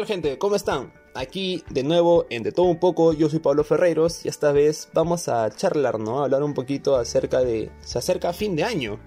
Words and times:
tal 0.00 0.06
gente? 0.06 0.38
¿Cómo 0.38 0.56
están? 0.56 0.92
Aquí 1.14 1.62
de 1.68 1.82
nuevo 1.82 2.24
en 2.30 2.42
De 2.42 2.52
Todo 2.52 2.66
Un 2.66 2.78
Poco, 2.78 3.12
yo 3.12 3.28
soy 3.28 3.40
Pablo 3.40 3.64
Ferreiros 3.64 4.24
y 4.24 4.28
esta 4.28 4.50
vez 4.50 4.88
vamos 4.94 5.28
a 5.28 5.50
charlar, 5.50 5.98
¿no? 5.98 6.20
A 6.20 6.24
hablar 6.24 6.42
un 6.42 6.54
poquito 6.54 6.96
acerca 6.96 7.40
de... 7.40 7.70
Se 7.82 7.98
acerca 7.98 8.32
fin 8.32 8.56
de 8.56 8.64
año. 8.64 8.98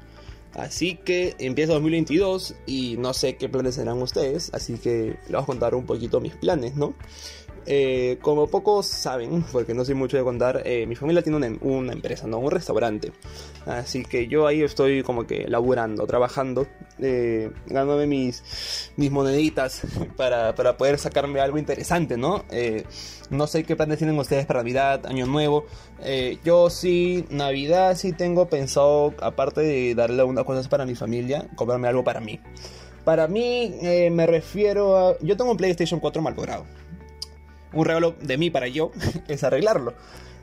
Así 0.54 0.96
que 0.98 1.36
empieza 1.39 1.74
2022 1.74 2.54
y 2.68 2.98
no 3.00 3.16
sé 3.16 3.38
qué 3.38 3.50
planes 3.50 3.75
serán 3.75 4.00
ustedes, 4.04 4.52
así 4.54 4.78
que 4.78 5.18
les 5.24 5.32
voy 5.32 5.42
a 5.42 5.46
contar 5.46 5.74
un 5.74 5.88
poquito 5.88 6.21
mis 6.21 6.36
planes, 6.36 6.75
¿no? 6.75 6.94
Eh, 7.66 8.18
como 8.21 8.48
pocos 8.48 8.88
saben, 8.88 9.43
porque 9.52 9.73
no 9.73 9.86
soy 9.86 9.96
mucho 9.96 10.18
de 10.18 10.23
contar, 10.23 10.61
eh, 10.66 10.86
mi 10.88 10.96
familia 10.96 11.21
tiene 11.21 11.38
una, 11.38 11.57
una, 11.61 11.93
empresa, 11.93 12.28
¿no? 12.28 12.39
Un 12.39 12.52
restaurante. 12.52 13.11
Así 13.65 14.04
que 14.04 14.28
yo 14.28 14.47
ahí 14.47 14.61
estoy 14.61 15.04
como 15.04 15.25
que 15.25 15.47
laburando, 15.47 16.05
trabajando, 16.05 16.68
eh, 17.00 17.50
ganándome 17.65 18.05
mis, 18.05 18.91
mis 18.97 19.10
moneditas 19.10 19.82
para, 20.18 20.54
para, 20.54 20.78
poder 20.78 21.00
sacarme 21.00 21.39
algo 21.39 21.57
interesante, 21.57 22.18
¿no? 22.18 22.43
Eh, 22.52 22.86
no 23.29 23.47
sé 23.47 23.64
qué 23.64 23.75
planes 23.75 23.97
tienen 23.97 24.18
ustedes 24.19 24.46
para 24.46 24.60
Navidad, 24.60 25.05
Año 25.07 25.25
Nuevo. 25.25 25.66
Eh, 26.02 26.38
yo 26.43 26.69
sí, 26.69 27.25
Navidad 27.30 27.96
sí 27.96 28.11
tengo 28.14 28.47
pensado, 28.47 29.14
aparte 29.21 29.61
de 29.61 29.96
darle 29.96 30.21
algunas 30.21 30.43
cosas 30.43 30.68
para 30.68 30.86
mi 30.86 30.96
familia, 30.96 31.47
comprarme 31.55 31.88
algo 31.88 32.03
para 32.03 32.19
mí. 32.19 32.39
Para 33.03 33.27
mí 33.27 33.75
me 34.11 34.25
refiero 34.25 34.97
a... 34.97 35.17
Yo 35.19 35.36
tengo 35.36 35.52
un 35.52 35.58
PlayStation 35.58 36.00
4 36.00 36.22
mal 36.22 36.36
logrado 36.36 36.66
un 37.73 37.86
regalo 37.86 38.16
de 38.22 38.38
mí 38.38 38.50
para 38.50 38.67
yo 38.67 38.91
es 39.27 39.44
arreglarlo. 39.44 39.94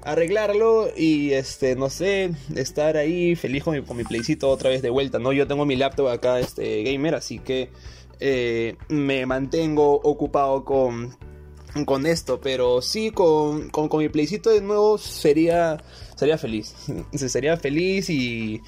Arreglarlo 0.02 0.88
y 0.96 1.32
este, 1.32 1.76
no 1.76 1.90
sé, 1.90 2.30
estar 2.56 2.96
ahí 2.96 3.36
feliz 3.36 3.64
con 3.64 3.74
mi, 3.74 3.82
con 3.82 3.96
mi 3.96 4.04
playcito 4.04 4.48
otra 4.48 4.70
vez 4.70 4.80
de 4.80 4.88
vuelta, 4.88 5.18
¿no? 5.18 5.32
Yo 5.32 5.46
tengo 5.46 5.66
mi 5.66 5.76
laptop 5.76 6.08
acá, 6.08 6.40
este, 6.40 6.82
gamer, 6.84 7.14
así 7.14 7.38
que 7.38 7.68
eh, 8.18 8.76
me 8.88 9.26
mantengo 9.26 9.94
ocupado 10.02 10.64
con, 10.64 11.16
con 11.84 12.06
esto, 12.06 12.40
pero 12.40 12.82
sí, 12.82 13.10
con, 13.10 13.70
con, 13.70 13.88
con 13.88 14.00
mi 14.00 14.08
playcito 14.08 14.50
de 14.50 14.60
nuevo 14.60 14.98
sería, 14.98 15.82
sería 16.16 16.38
feliz. 16.38 16.74
sería 17.14 17.56
feliz 17.56 18.10
y 18.10 18.60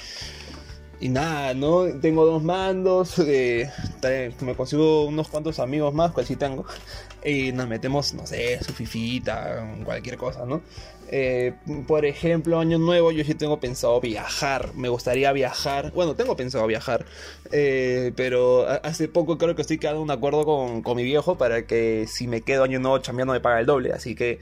y 1.02 1.08
nada, 1.08 1.52
¿no? 1.52 1.86
Tengo 2.00 2.24
dos 2.24 2.44
mandos, 2.44 3.18
eh, 3.18 3.68
me 4.40 4.54
consigo 4.54 5.04
unos 5.04 5.26
cuantos 5.26 5.58
amigos 5.58 5.92
más, 5.92 6.12
cual 6.12 6.24
sí 6.24 6.36
tengo, 6.36 6.64
y 7.24 7.50
nos 7.50 7.66
metemos, 7.66 8.14
no 8.14 8.24
sé, 8.24 8.62
su 8.62 8.72
fifita, 8.72 9.66
cualquier 9.84 10.16
cosa, 10.16 10.46
¿no? 10.46 10.62
Eh, 11.08 11.54
por 11.88 12.06
ejemplo, 12.06 12.60
año 12.60 12.78
nuevo 12.78 13.10
yo 13.10 13.24
sí 13.24 13.34
tengo 13.34 13.58
pensado 13.58 14.00
viajar, 14.00 14.74
me 14.76 14.88
gustaría 14.88 15.32
viajar, 15.32 15.90
bueno, 15.92 16.14
tengo 16.14 16.36
pensado 16.36 16.68
viajar, 16.68 17.04
eh, 17.50 18.12
pero 18.14 18.64
hace 18.84 19.08
poco 19.08 19.38
creo 19.38 19.56
que 19.56 19.62
estoy 19.62 19.78
quedando 19.78 20.00
un 20.00 20.10
acuerdo 20.12 20.44
con, 20.44 20.82
con 20.82 20.96
mi 20.96 21.02
viejo 21.02 21.36
para 21.36 21.66
que 21.66 22.06
si 22.06 22.28
me 22.28 22.42
quedo 22.42 22.62
año 22.62 22.78
nuevo 22.78 22.98
chambeando 22.98 23.32
me 23.32 23.40
paga 23.40 23.58
el 23.58 23.66
doble, 23.66 23.92
así 23.92 24.14
que 24.14 24.38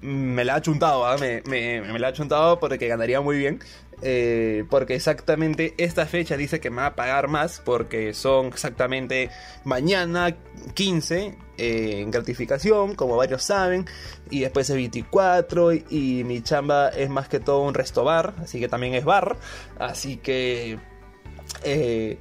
me 0.00 0.44
la 0.44 0.56
ha 0.56 0.62
chuntado, 0.62 1.14
¿eh? 1.14 1.42
me, 1.44 1.80
me, 1.80 1.92
me, 1.92 1.98
la 1.98 2.08
ha 2.08 2.12
chuntado 2.12 2.58
porque 2.58 2.88
ganaría 2.88 3.20
muy 3.20 3.38
bien. 3.38 3.60
Eh, 4.00 4.64
porque 4.70 4.94
exactamente 4.94 5.74
esta 5.76 6.06
fecha 6.06 6.36
dice 6.36 6.60
que 6.60 6.70
me 6.70 6.76
va 6.76 6.86
a 6.86 6.94
pagar 6.94 7.26
más 7.26 7.60
porque 7.64 8.14
son 8.14 8.46
exactamente 8.46 9.28
mañana 9.64 10.36
15 10.74 11.36
eh, 11.56 12.00
en 12.00 12.10
gratificación, 12.12 12.94
como 12.94 13.16
varios 13.16 13.42
saben, 13.42 13.86
y 14.30 14.40
después 14.40 14.70
es 14.70 14.76
24 14.76 15.72
y, 15.72 15.84
y 15.90 16.24
mi 16.24 16.42
chamba 16.42 16.90
es 16.90 17.10
más 17.10 17.28
que 17.28 17.40
todo 17.40 17.62
un 17.62 17.74
resto 17.74 18.04
bar, 18.04 18.34
así 18.38 18.60
que 18.60 18.68
también 18.68 18.94
es 18.94 19.04
bar, 19.04 19.36
así 19.78 20.16
que... 20.16 20.78
Eh, 21.64 22.18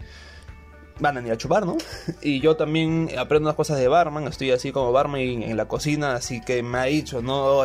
van 0.99 1.17
a 1.17 1.21
ir 1.21 1.31
a 1.31 1.37
chupar, 1.37 1.65
¿no? 1.65 1.77
Y 2.21 2.39
yo 2.39 2.55
también 2.55 3.09
aprendo 3.17 3.47
unas 3.47 3.55
cosas 3.55 3.79
de 3.79 3.87
barman, 3.87 4.27
estoy 4.27 4.51
así 4.51 4.71
como 4.71 4.91
barman 4.91 5.21
en 5.21 5.57
la 5.57 5.67
cocina, 5.67 6.15
así 6.15 6.41
que 6.41 6.63
me 6.63 6.77
ha 6.77 6.83
dicho, 6.83 7.21
no, 7.21 7.61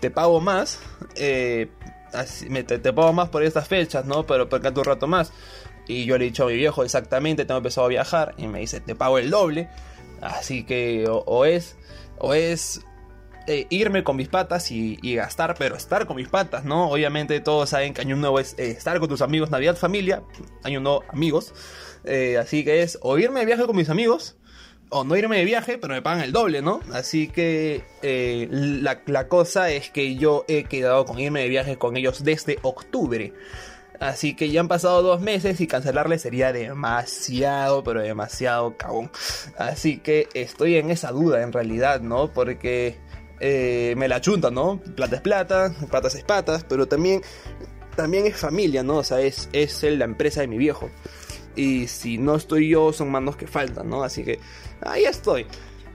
te 0.00 0.10
pago 0.10 0.40
más, 0.40 0.80
eh, 1.16 1.68
así, 2.12 2.48
te, 2.64 2.78
te, 2.78 2.92
pago 2.92 3.12
más 3.12 3.28
por 3.28 3.42
estas 3.42 3.68
fechas, 3.68 4.04
¿no? 4.04 4.26
Pero 4.26 4.48
porque 4.48 4.68
un 4.68 4.84
rato 4.84 5.06
más. 5.06 5.32
Y 5.86 6.04
yo 6.04 6.18
le 6.18 6.26
he 6.26 6.28
dicho 6.28 6.44
a 6.44 6.46
mi 6.46 6.54
viejo 6.54 6.84
exactamente, 6.84 7.44
tengo 7.44 7.58
empezado 7.58 7.86
a 7.86 7.90
viajar, 7.90 8.34
y 8.36 8.46
me 8.46 8.60
dice, 8.60 8.80
te 8.80 8.94
pago 8.94 9.18
el 9.18 9.30
doble, 9.30 9.68
así 10.20 10.64
que 10.64 11.06
o 11.08 11.44
es, 11.44 11.76
o 12.18 12.34
es 12.34 12.84
irme 13.70 14.04
con 14.04 14.16
mis 14.16 14.28
patas 14.28 14.70
y, 14.70 14.96
gastar, 15.14 15.54
pero 15.58 15.76
estar 15.76 16.06
con 16.06 16.16
mis 16.16 16.28
patas, 16.28 16.64
¿no? 16.64 16.90
Obviamente 16.90 17.40
todos 17.40 17.70
saben 17.70 17.94
que 17.94 18.00
Año 18.00 18.16
Nuevo 18.16 18.40
es 18.40 18.54
eh, 18.58 18.70
estar 18.70 18.98
con 19.00 19.08
tus 19.08 19.22
amigos, 19.22 19.50
Navidad, 19.50 19.76
familia, 19.76 20.22
Año 20.62 20.80
Nuevo, 20.80 21.04
amigos. 21.08 21.52
Eh, 22.04 22.38
así 22.38 22.64
que 22.64 22.82
es 22.82 22.98
o 23.02 23.18
irme 23.18 23.40
de 23.40 23.46
viaje 23.46 23.66
con 23.66 23.76
mis 23.76 23.90
amigos, 23.90 24.36
o 24.90 25.04
no 25.04 25.16
irme 25.16 25.38
de 25.38 25.44
viaje, 25.44 25.78
pero 25.78 25.94
me 25.94 26.02
pagan 26.02 26.22
el 26.22 26.32
doble, 26.32 26.62
¿no? 26.62 26.80
Así 26.92 27.28
que 27.28 27.82
eh, 28.02 28.48
la, 28.50 29.02
la, 29.06 29.28
cosa 29.28 29.70
es 29.70 29.90
que 29.90 30.16
yo 30.16 30.44
he 30.48 30.64
quedado 30.64 31.04
con 31.04 31.18
irme 31.18 31.42
de 31.42 31.48
viaje 31.48 31.76
con 31.76 31.96
ellos 31.96 32.24
desde 32.24 32.58
octubre. 32.62 33.32
Así 34.00 34.34
que 34.34 34.50
ya 34.50 34.60
han 34.60 34.68
pasado 34.68 35.02
dos 35.02 35.20
meses 35.20 35.60
y 35.60 35.66
cancelarle 35.66 36.18
sería 36.18 36.54
demasiado, 36.54 37.84
pero 37.84 38.00
demasiado 38.00 38.76
cagón. 38.78 39.10
Así 39.58 39.98
que 39.98 40.26
estoy 40.32 40.76
en 40.76 40.90
esa 40.90 41.12
duda 41.12 41.42
en 41.42 41.52
realidad, 41.52 42.00
¿no? 42.00 42.32
Porque 42.32 42.98
eh, 43.40 43.94
me 43.96 44.06
la 44.08 44.20
chunta, 44.20 44.50
¿no? 44.50 44.80
Plata 44.94 45.16
es 45.16 45.22
plata, 45.22 45.74
patas 45.90 46.14
es 46.14 46.24
patas, 46.24 46.64
pero 46.68 46.86
también, 46.86 47.22
también 47.96 48.26
es 48.26 48.36
familia, 48.36 48.82
¿no? 48.82 48.98
O 48.98 49.04
sea, 49.04 49.20
es, 49.20 49.48
es 49.52 49.82
la 49.82 50.04
empresa 50.04 50.42
de 50.42 50.46
mi 50.46 50.58
viejo. 50.58 50.90
Y 51.56 51.88
si 51.88 52.18
no 52.18 52.36
estoy 52.36 52.68
yo, 52.68 52.92
son 52.92 53.10
manos 53.10 53.36
que 53.36 53.46
faltan, 53.46 53.88
¿no? 53.88 54.04
Así 54.04 54.24
que 54.24 54.38
ahí 54.82 55.04
estoy. 55.04 55.46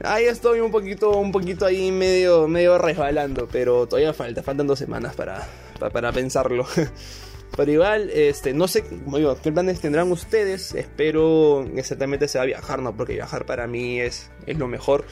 Ahí 0.03 0.25
estoy 0.25 0.59
un 0.59 0.71
poquito, 0.71 1.11
un 1.17 1.31
poquito 1.31 1.65
ahí 1.65 1.91
medio, 1.91 2.47
medio 2.47 2.77
resbalando, 2.77 3.47
pero 3.49 3.87
todavía 3.87 4.13
falta, 4.13 4.43
faltan 4.43 4.67
dos 4.67 4.79
semanas 4.79 5.15
para, 5.15 5.47
para, 5.79 6.11
pensarlo. 6.11 6.65
Pero 7.55 7.71
igual, 7.71 8.09
este, 8.09 8.53
no 8.53 8.67
sé 8.67 8.83
digo, 8.89 9.37
qué 9.41 9.49
planes 9.49 9.79
tendrán 9.79 10.11
ustedes. 10.11 10.75
Espero 10.75 11.65
exactamente 11.77 12.27
sea 12.27 12.43
viajar, 12.43 12.81
¿no? 12.81 12.97
Porque 12.97 13.13
viajar 13.13 13.45
para 13.45 13.65
mí 13.65 14.01
es, 14.01 14.29
es 14.45 14.57
lo 14.57 14.67
mejor. 14.67 15.05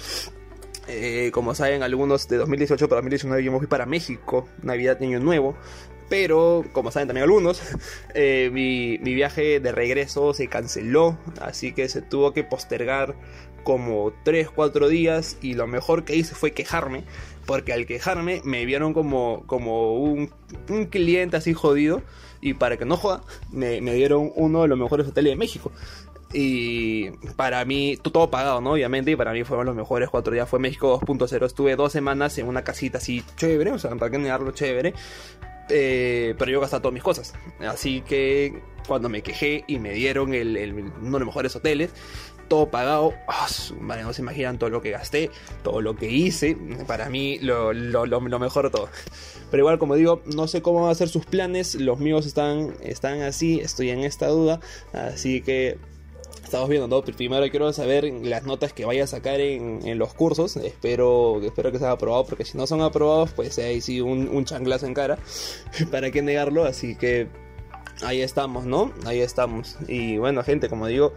Eh, 0.87 1.31
como 1.33 1.55
saben, 1.55 1.81
algunos 1.81 2.27
de 2.27 2.37
2018 2.37 2.89
para 2.89 3.01
2019 3.01 3.43
yo 3.43 3.51
me 3.51 3.57
fui 3.59 3.67
para 3.67 3.85
México, 3.85 4.47
Navidad, 4.61 4.97
Año 5.01 5.19
Nuevo. 5.19 5.55
Pero, 6.09 6.65
como 6.73 6.91
saben 6.91 7.07
también 7.07 7.23
algunos, 7.23 7.61
eh, 8.13 8.49
mi, 8.51 8.99
mi, 8.99 9.13
viaje 9.13 9.59
de 9.59 9.71
regreso 9.71 10.33
se 10.33 10.47
canceló, 10.47 11.17
así 11.41 11.73
que 11.73 11.87
se 11.89 12.01
tuvo 12.01 12.33
que 12.33 12.43
postergar 12.43 13.15
como 13.63 14.11
3-4 14.25 14.89
días 14.89 15.37
y 15.41 15.53
lo 15.53 15.67
mejor 15.67 16.03
que 16.03 16.15
hice 16.15 16.35
fue 16.35 16.51
quejarme, 16.51 17.03
porque 17.45 17.73
al 17.73 17.85
quejarme 17.85 18.41
me 18.43 18.65
vieron 18.65 18.93
como, 18.93 19.43
como 19.47 19.95
un, 19.95 20.29
un 20.69 20.85
cliente 20.85 21.37
así 21.37 21.53
jodido 21.53 22.03
y 22.41 22.53
para 22.55 22.75
que 22.75 22.83
no 22.83 22.97
joda, 22.97 23.23
me, 23.51 23.79
me 23.79 23.93
dieron 23.93 24.31
uno 24.35 24.63
de 24.63 24.67
los 24.67 24.77
mejores 24.77 25.07
hoteles 25.07 25.31
de 25.31 25.37
México. 25.37 25.71
Y 26.33 27.11
para 27.35 27.63
mí, 27.63 27.97
todo 28.01 28.29
pagado, 28.31 28.59
¿no? 28.59 28.71
Obviamente, 28.71 29.11
y 29.11 29.15
para 29.15 29.33
mí 29.33 29.43
fueron 29.43 29.67
los 29.67 29.75
mejores 29.75 30.09
cuatro 30.09 30.33
días. 30.33 30.49
Fue 30.49 30.59
México 30.59 30.99
2.0. 30.99 31.45
Estuve 31.45 31.75
dos 31.75 31.91
semanas 31.91 32.37
en 32.39 32.47
una 32.47 32.63
casita 32.63 32.97
así 32.97 33.23
chévere, 33.37 33.71
o 33.71 33.79
sea, 33.79 33.91
para 33.95 34.09
qué 34.09 34.17
negarlo 34.17 34.51
chévere. 34.51 34.93
Eh, 35.69 36.35
pero 36.37 36.51
yo 36.51 36.59
gasté 36.59 36.77
todas 36.79 36.93
mis 36.93 37.03
cosas. 37.03 37.33
Así 37.59 38.01
que 38.01 38.61
cuando 38.87 39.09
me 39.09 39.21
quejé 39.21 39.63
y 39.67 39.79
me 39.79 39.91
dieron 39.93 40.33
el, 40.33 40.91
uno 41.01 41.11
de 41.11 41.19
los 41.19 41.27
mejores 41.27 41.55
hoteles, 41.55 41.91
todo 42.47 42.69
pagado, 42.69 43.13
oh, 43.27 43.47
vale, 43.81 44.03
no 44.03 44.11
se 44.11 44.21
imaginan 44.21 44.59
todo 44.59 44.69
lo 44.69 44.81
que 44.81 44.91
gasté, 44.91 45.29
todo 45.63 45.81
lo 45.81 45.95
que 45.95 46.09
hice. 46.09 46.57
Para 46.87 47.09
mí, 47.09 47.39
lo, 47.39 47.73
lo, 47.73 48.05
lo, 48.05 48.19
lo 48.19 48.39
mejor 48.39 48.65
de 48.65 48.71
todo. 48.71 48.89
Pero 49.51 49.61
igual, 49.61 49.77
como 49.77 49.95
digo, 49.95 50.23
no 50.35 50.47
sé 50.47 50.61
cómo 50.61 50.81
van 50.81 50.91
a 50.91 50.95
ser 50.95 51.09
sus 51.09 51.25
planes. 51.25 51.75
Los 51.75 51.99
míos 51.99 52.25
están, 52.25 52.73
están 52.81 53.21
así, 53.21 53.59
estoy 53.59 53.91
en 53.91 53.99
esta 53.99 54.27
duda. 54.27 54.59
Así 54.93 55.41
que 55.41 55.77
estamos 56.53 56.69
viendo, 56.69 56.87
¿no? 56.87 57.01
Primero 57.01 57.49
quiero 57.49 57.73
saber 57.73 58.03
las 58.21 58.43
notas 58.43 58.73
que 58.73 58.85
vaya 58.85 59.05
a 59.05 59.07
sacar 59.07 59.39
en, 59.39 59.97
los 59.97 60.13
cursos. 60.13 60.55
Espero, 60.57 61.41
espero 61.41 61.71
que 61.71 61.79
sean 61.79 61.89
aprobados, 61.89 62.27
porque 62.27 62.45
si 62.45 62.59
no 62.59 62.67
son 62.67 62.81
aprobados, 62.81 63.31
pues 63.33 63.57
ahí 63.57 63.81
sí 63.81 64.01
un, 64.01 64.27
un 64.27 64.45
changlazo 64.45 64.85
en 64.85 64.93
cara. 64.93 65.17
¿Para 65.91 66.11
qué 66.11 66.21
negarlo? 66.21 66.65
Así 66.65 66.95
que 66.95 67.27
ahí 68.03 68.21
estamos, 68.21 68.65
¿no? 68.65 68.93
Ahí 69.07 69.21
estamos. 69.21 69.77
Y 69.87 70.17
bueno, 70.17 70.43
gente, 70.43 70.69
como 70.69 70.85
digo. 70.85 71.13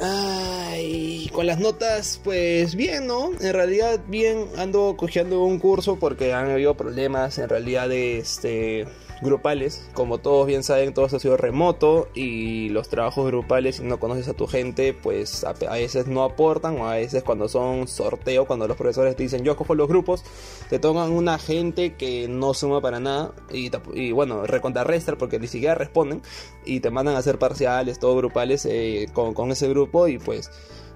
Ay, 0.00 1.28
con 1.32 1.46
las 1.46 1.58
notas, 1.58 2.20
pues 2.24 2.74
bien, 2.74 3.06
¿no? 3.06 3.30
En 3.40 3.52
realidad, 3.52 4.00
bien, 4.08 4.46
ando 4.56 4.96
cogiendo 4.96 5.44
un 5.44 5.58
curso 5.58 5.98
porque 5.98 6.32
han 6.32 6.50
habido 6.50 6.74
problemas 6.76 7.38
en 7.38 7.48
realidad 7.48 7.88
de 7.88 8.18
este 8.18 8.86
grupales. 9.22 9.88
Como 9.94 10.18
todos 10.18 10.46
bien 10.46 10.62
saben, 10.62 10.92
todo 10.92 11.06
ha 11.06 11.08
sido 11.08 11.36
remoto 11.36 12.08
y 12.14 12.68
los 12.70 12.88
trabajos 12.88 13.26
grupales, 13.26 13.76
si 13.76 13.84
no 13.84 13.98
conoces 13.98 14.28
a 14.28 14.34
tu 14.34 14.46
gente, 14.46 14.92
pues 14.92 15.44
a, 15.44 15.50
a, 15.50 15.74
veces 15.74 16.06
no 16.08 16.24
aportan 16.24 16.78
o 16.78 16.88
a 16.88 16.96
veces 16.96 17.22
cuando 17.22 17.48
son 17.48 17.88
sorteo, 17.88 18.46
cuando 18.46 18.68
los 18.68 18.76
profesores 18.76 19.16
te 19.16 19.22
dicen 19.22 19.44
yo 19.44 19.56
cojo 19.56 19.74
los 19.74 19.88
grupos, 19.88 20.24
te 20.68 20.78
tocan 20.78 21.12
una 21.12 21.38
gente 21.38 21.94
que 21.94 22.28
no 22.28 22.52
suma 22.52 22.80
para 22.80 23.00
nada 23.00 23.32
y, 23.50 23.70
y 23.94 24.12
bueno, 24.12 24.46
recontrarrestar 24.46 25.16
porque 25.16 25.38
ni 25.38 25.46
siquiera 25.46 25.74
responden 25.74 26.22
y 26.64 26.80
te 26.80 26.90
mandan 26.90 27.14
a 27.14 27.18
hacer 27.18 27.38
parciales, 27.38 27.98
todo 27.98 28.16
grupales 28.16 28.66
eh, 28.66 29.08
con, 29.12 29.34
con 29.34 29.52
ese 29.52 29.68
grupo 29.68 29.81
y 30.08 30.18
pues 30.18 30.50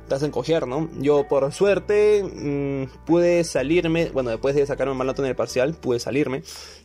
te 0.09 0.15
hacen 0.15 0.31
coger, 0.31 0.67
¿no? 0.67 0.88
Yo 0.99 1.27
por 1.27 1.53
suerte 1.53 2.23
mm, 2.23 3.05
pude 3.05 3.43
salirme, 3.44 4.11
bueno, 4.11 4.31
después 4.31 4.55
de 4.55 4.65
sacarme 4.67 4.94
mal 4.94 5.06
nota 5.06 5.23
en 5.23 5.29
el 5.29 5.37
parcial, 5.37 5.75
pude 5.75 5.99
salirme 5.99 6.43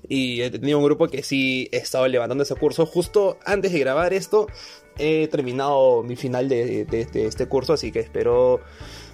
y 0.08 0.42
he 0.42 0.50
tenido 0.50 0.80
un 0.80 0.86
grupo 0.86 1.08
que 1.08 1.22
sí 1.24 1.70
he 1.72 1.78
estado 1.78 2.08
levantando 2.08 2.44
ese 2.44 2.56
curso. 2.56 2.86
Justo 2.86 3.38
antes 3.46 3.72
de 3.72 3.80
grabar 3.80 4.14
esto, 4.14 4.48
he 4.98 5.28
terminado 5.28 6.04
mi 6.04 6.16
final 6.16 6.50
de, 6.50 6.86
de 6.86 7.26
este 7.26 7.48
curso, 7.48 7.74
así 7.74 7.92
que 7.92 8.00
espero 8.00 8.60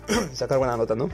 sacar 0.34 0.57
buena 0.57 0.78
nota, 0.78 0.95
¿no? 0.95 1.10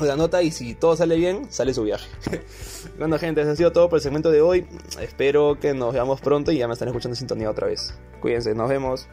la 0.00 0.16
nota 0.16 0.42
y 0.42 0.50
si 0.50 0.74
todo 0.74 0.96
sale 0.96 1.16
bien, 1.16 1.46
sale 1.50 1.74
su 1.74 1.84
viaje. 1.84 2.08
bueno, 2.98 3.18
gente, 3.18 3.42
eso 3.42 3.50
ha 3.50 3.56
sido 3.56 3.72
todo 3.72 3.88
por 3.88 3.98
el 3.98 4.02
segmento 4.02 4.30
de 4.30 4.40
hoy. 4.40 4.66
Espero 5.00 5.58
que 5.60 5.74
nos 5.74 5.92
veamos 5.92 6.20
pronto 6.20 6.52
y 6.52 6.58
ya 6.58 6.66
me 6.66 6.72
están 6.72 6.88
escuchando 6.88 7.12
en 7.12 7.18
sintonía 7.18 7.50
otra 7.50 7.66
vez. 7.66 7.94
Cuídense, 8.20 8.54
nos 8.54 8.68
vemos. 8.68 9.08